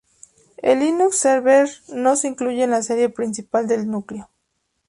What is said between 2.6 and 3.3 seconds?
en la serie